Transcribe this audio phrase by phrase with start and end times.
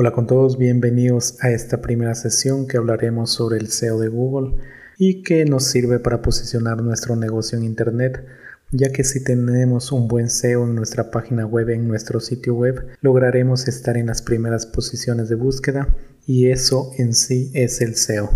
[0.00, 4.54] Hola con todos, bienvenidos a esta primera sesión que hablaremos sobre el SEO de Google
[4.96, 8.24] y que nos sirve para posicionar nuestro negocio en Internet,
[8.70, 12.86] ya que si tenemos un buen SEO en nuestra página web, en nuestro sitio web,
[13.00, 15.92] lograremos estar en las primeras posiciones de búsqueda
[16.24, 18.30] y eso en sí es el SEO.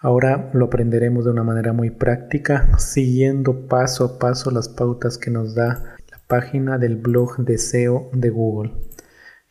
[0.00, 5.30] Ahora lo aprenderemos de una manera muy práctica, siguiendo paso a paso las pautas que
[5.30, 8.72] nos da la página del blog de SEO de Google.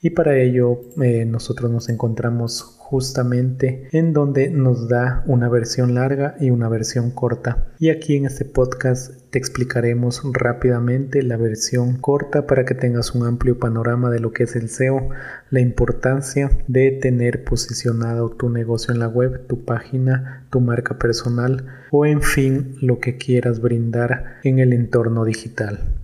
[0.02, 6.36] Y para ello eh, nosotros nos encontramos justamente en donde nos da una versión larga
[6.40, 7.68] y una versión corta.
[7.80, 13.28] Y aquí en este podcast te explicaremos rápidamente la versión corta para que tengas un
[13.28, 15.08] amplio panorama de lo que es el SEO,
[15.52, 21.66] la importancia de tener posicionado tu negocio en la web, tu página, tu marca personal
[21.92, 26.01] o en fin lo que quieras brindar en el entorno digital.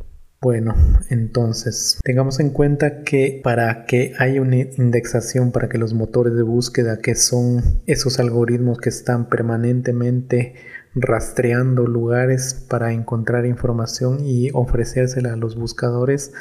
[0.47, 0.75] Bueno,
[1.09, 6.41] entonces tengamos en cuenta que para que haya una indexación, para que los motores de
[6.41, 10.55] búsqueda, que son esos algoritmos que están permanentemente
[10.95, 16.31] rastreando lugares para encontrar información y ofrecérsela a los buscadores,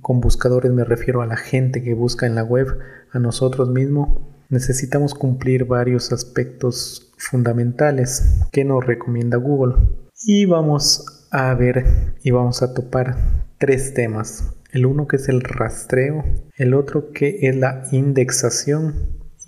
[0.00, 2.68] con buscadores me refiero a la gente que busca en la web,
[3.10, 4.10] a nosotros mismos,
[4.48, 9.74] necesitamos cumplir varios aspectos fundamentales que nos recomienda Google.
[10.22, 13.16] Y vamos a ver y vamos a topar
[13.60, 14.54] tres temas.
[14.72, 16.24] El uno que es el rastreo,
[16.56, 18.94] el otro que es la indexación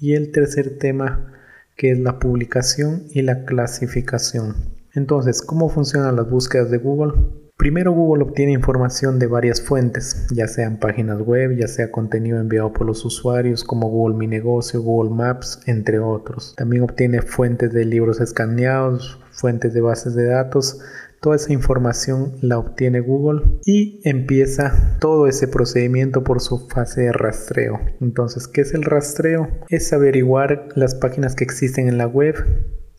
[0.01, 1.33] y el tercer tema
[1.77, 4.55] que es la publicación y la clasificación.
[4.93, 7.15] Entonces, ¿cómo funcionan las búsquedas de Google?
[7.57, 12.73] Primero Google obtiene información de varias fuentes, ya sean páginas web, ya sea contenido enviado
[12.73, 16.55] por los usuarios como Google Mi Negocio, Google Maps, entre otros.
[16.57, 20.81] También obtiene fuentes de libros escaneados, fuentes de bases de datos,
[21.23, 27.13] Toda esa información la obtiene Google y empieza todo ese procedimiento por su fase de
[27.13, 27.79] rastreo.
[28.01, 29.49] Entonces, ¿qué es el rastreo?
[29.69, 32.35] Es averiguar las páginas que existen en la web,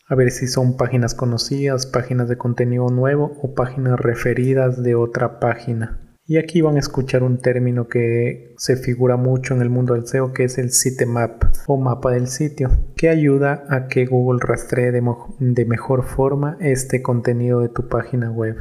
[0.08, 5.38] a ver si son páginas conocidas, páginas de contenido nuevo o páginas referidas de otra
[5.38, 6.03] página.
[6.26, 10.06] Y aquí van a escuchar un término que se figura mucho en el mundo del
[10.06, 14.90] SEO, que es el sitemap o mapa del sitio, que ayuda a que Google rastree
[14.90, 15.02] de,
[15.38, 18.56] de mejor forma este contenido de tu página web.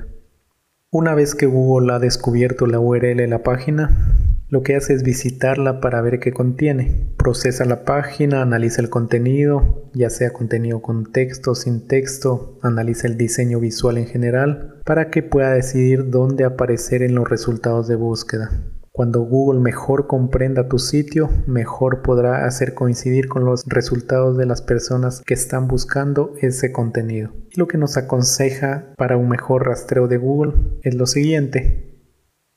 [0.91, 3.97] Una vez que Google ha descubierto la URL de la página,
[4.53, 7.07] lo que hace es visitarla para ver qué contiene.
[7.17, 13.17] Procesa la página, analiza el contenido, ya sea contenido con texto sin texto, analiza el
[13.17, 18.51] diseño visual en general, para que pueda decidir dónde aparecer en los resultados de búsqueda.
[18.91, 24.61] Cuando Google mejor comprenda tu sitio, mejor podrá hacer coincidir con los resultados de las
[24.61, 27.31] personas que están buscando ese contenido.
[27.55, 30.53] Lo que nos aconseja para un mejor rastreo de Google
[30.83, 31.92] es lo siguiente.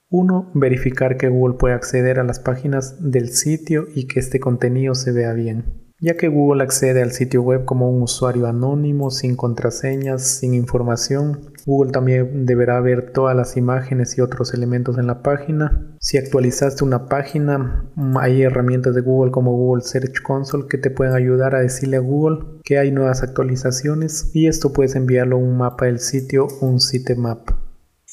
[0.09, 0.53] 1.
[0.55, 5.13] Verificar que Google puede acceder a las páginas del sitio y que este contenido se
[5.13, 5.87] vea bien.
[5.99, 11.53] Ya que Google accede al sitio web como un usuario anónimo, sin contraseñas, sin información,
[11.65, 15.97] Google también deberá ver todas las imágenes y otros elementos en la página.
[15.99, 17.91] Si actualizaste una página,
[18.21, 22.01] hay herramientas de Google como Google Search Console que te pueden ayudar a decirle a
[22.01, 26.79] Google que hay nuevas actualizaciones y esto puedes enviarlo a un mapa del sitio, un
[26.79, 27.66] sitemap.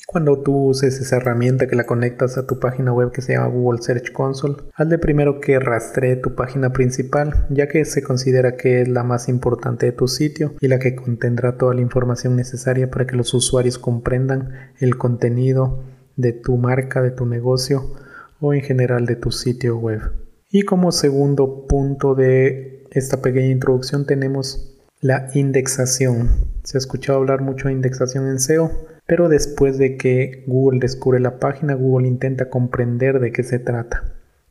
[0.05, 3.47] Cuando tú uses esa herramienta que la conectas a tu página web que se llama
[3.47, 8.81] Google Search Console, hazle primero que rastree tu página principal, ya que se considera que
[8.81, 12.91] es la más importante de tu sitio y la que contendrá toda la información necesaria
[12.91, 15.83] para que los usuarios comprendan el contenido
[16.17, 17.95] de tu marca, de tu negocio
[18.41, 20.01] o en general de tu sitio web.
[20.49, 26.29] Y como segundo punto de esta pequeña introducción tenemos la indexación.
[26.63, 31.19] Se ha escuchado hablar mucho de indexación en SEO pero después de que Google descubre
[31.19, 34.03] la página, Google intenta comprender de qué se trata.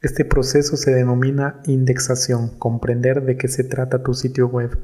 [0.02, 4.76] Este proceso se denomina indexación, comprender de qué se trata tu sitio web.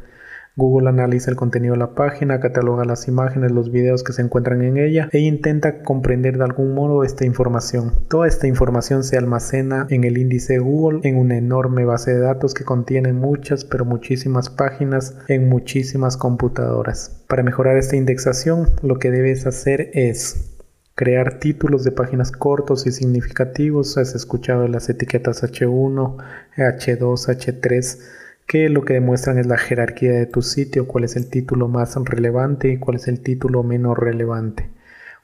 [0.59, 4.61] Google analiza el contenido de la página, cataloga las imágenes, los videos que se encuentran
[4.63, 7.93] en ella e intenta comprender de algún modo esta información.
[8.09, 12.55] Toda esta información se almacena en el índice Google en una enorme base de datos
[12.55, 17.22] que contiene muchas pero muchísimas páginas en muchísimas computadoras.
[17.28, 20.57] Para mejorar esta indexación lo que debes hacer es
[20.97, 23.97] crear títulos de páginas cortos y significativos.
[23.97, 26.16] Has escuchado las etiquetas H1,
[26.57, 27.99] H2, H3
[28.48, 31.95] que lo que demuestran es la jerarquía de tu sitio, cuál es el título más
[31.97, 34.71] relevante y cuál es el título menos relevante.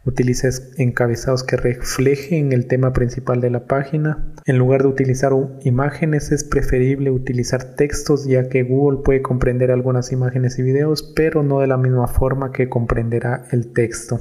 [0.05, 4.35] Utilices encabezados que reflejen el tema principal de la página.
[4.45, 5.33] En lugar de utilizar
[5.63, 11.43] imágenes es preferible utilizar textos ya que Google puede comprender algunas imágenes y videos pero
[11.43, 14.19] no de la misma forma que comprenderá el texto.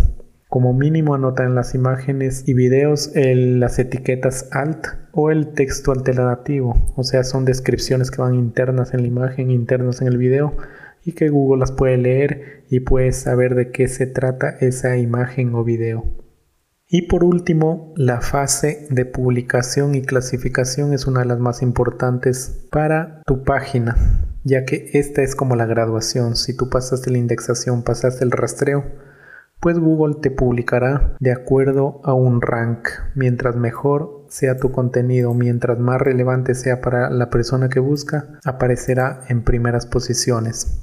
[0.54, 6.76] Como mínimo anota en las imágenes y videos las etiquetas alt o el texto alternativo,
[6.96, 10.56] o sea, son descripciones que van internas en la imagen, internas en el video
[11.04, 15.56] y que Google las puede leer y puede saber de qué se trata esa imagen
[15.56, 16.06] o video.
[16.88, 22.68] Y por último, la fase de publicación y clasificación es una de las más importantes
[22.70, 23.98] para tu página,
[24.44, 26.36] ya que esta es como la graduación.
[26.36, 28.86] Si tú pasaste la indexación, pasaste el rastreo,
[29.64, 32.90] pues Google te publicará de acuerdo a un rank.
[33.16, 39.22] Mientras mejor sea tu contenido, mientras más relevante sea para la persona que busca, aparecerá
[39.30, 40.82] en primeras posiciones.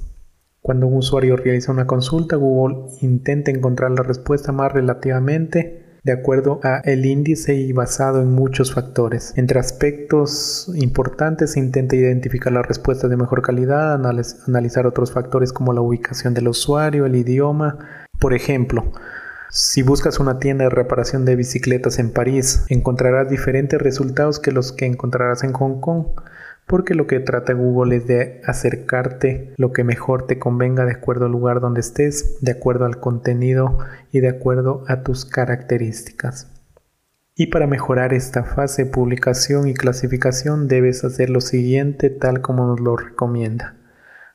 [0.61, 6.59] Cuando un usuario realiza una consulta, Google intenta encontrar la respuesta más relativamente de acuerdo
[6.63, 9.33] a el índice y basado en muchos factores.
[9.35, 13.93] Entre aspectos importantes se intenta identificar las respuestas de mejor calidad,
[14.47, 18.91] analizar otros factores como la ubicación del usuario, el idioma, por ejemplo,
[19.49, 24.71] si buscas una tienda de reparación de bicicletas en París, encontrarás diferentes resultados que los
[24.71, 26.05] que encontrarás en Hong Kong,
[26.67, 31.25] porque lo que trata Google es de acercarte lo que mejor te convenga de acuerdo
[31.25, 33.79] al lugar donde estés, de acuerdo al contenido
[34.11, 36.47] y de acuerdo a tus características.
[37.35, 42.67] Y para mejorar esta fase de publicación y clasificación debes hacer lo siguiente tal como
[42.67, 43.80] nos lo recomienda.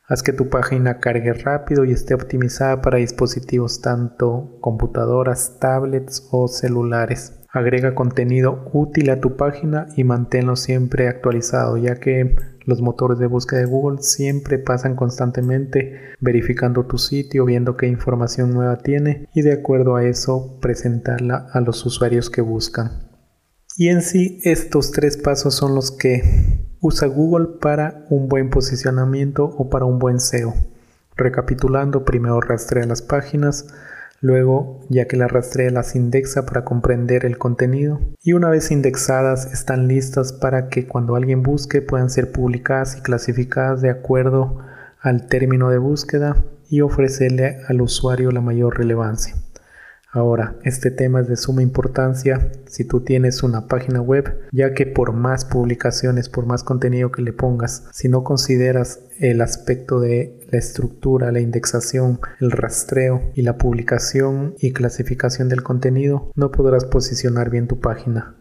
[0.09, 6.47] Haz que tu página cargue rápido y esté optimizada para dispositivos tanto computadoras, tablets o
[6.47, 7.41] celulares.
[7.51, 12.37] Agrega contenido útil a tu página y manténlo siempre actualizado, ya que
[12.67, 18.53] los motores de búsqueda de Google siempre pasan constantemente verificando tu sitio, viendo qué información
[18.53, 23.11] nueva tiene y de acuerdo a eso presentarla a los usuarios que buscan.
[23.77, 29.45] Y en sí estos tres pasos son los que usa Google para un buen posicionamiento
[29.45, 30.55] o para un buen SEO.
[31.17, 33.67] Recapitulando, primero rastrea las páginas,
[34.21, 39.53] luego ya que las rastrea las indexa para comprender el contenido y una vez indexadas
[39.53, 44.59] están listas para que cuando alguien busque puedan ser publicadas y clasificadas de acuerdo
[45.01, 46.37] al término de búsqueda
[46.69, 49.37] y ofrecerle al usuario la mayor relevancia.
[50.17, 54.87] Ahora, este tema es de suma importancia si tú tienes una página web, ya que
[54.87, 60.41] por más publicaciones, por más contenido que le pongas, si no consideras el aspecto de
[60.51, 66.87] la estructura, la indexación, el rastreo y la publicación y clasificación del contenido, no podrás
[66.87, 68.37] posicionar bien tu página.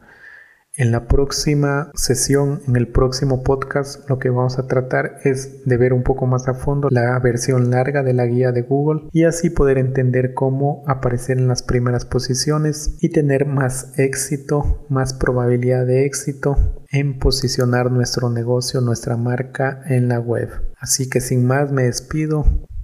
[0.77, 5.77] En la próxima sesión, en el próximo podcast, lo que vamos a tratar es de
[5.77, 9.23] ver un poco más a fondo la versión larga de la guía de Google y
[9.23, 15.85] así poder entender cómo aparecer en las primeras posiciones y tener más éxito, más probabilidad
[15.85, 16.57] de éxito
[16.91, 20.49] en posicionar nuestro negocio, nuestra marca en la web.
[20.77, 22.43] Así que sin más me despido.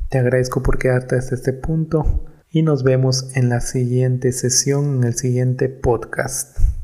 [0.10, 5.04] Te agradezco por quedarte hasta este punto y nos vemos en la siguiente sesión, en
[5.04, 6.58] el siguiente podcast.